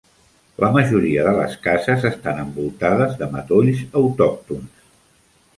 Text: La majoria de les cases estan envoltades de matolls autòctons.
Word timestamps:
La 0.63 0.69
majoria 0.77 1.25
de 1.27 1.33
les 1.39 1.53
cases 1.67 2.07
estan 2.11 2.41
envoltades 2.45 3.15
de 3.23 3.31
matolls 3.37 3.85
autòctons. 4.03 4.85